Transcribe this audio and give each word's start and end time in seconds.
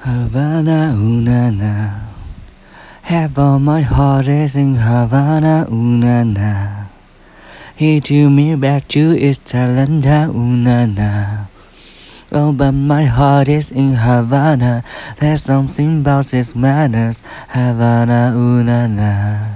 Havana, 0.00 0.96
ooh 0.96 1.20
na 1.20 1.50
na. 1.50 2.08
Half 3.02 3.36
of 3.36 3.60
my 3.60 3.82
heart 3.82 4.28
is 4.28 4.56
in 4.56 4.76
Havana, 4.76 5.68
ooh 5.70 6.00
na 6.00 6.24
na. 6.24 6.86
He 7.76 8.00
to 8.08 8.30
me 8.30 8.54
back 8.54 8.88
to 8.96 9.12
East 9.12 9.54
Atlanta, 9.54 10.32
ooh 10.32 10.56
na 10.56 10.86
na. 10.86 11.44
Oh, 12.32 12.50
but 12.50 12.72
my 12.72 13.04
heart 13.04 13.48
is 13.48 13.70
in 13.70 13.92
Havana. 14.00 14.84
There's 15.18 15.42
something 15.42 16.00
about 16.00 16.30
his 16.30 16.56
manners, 16.56 17.22
Havana, 17.48 18.32
ooh 18.34 18.64
na 18.64 18.86
na. 18.86 19.49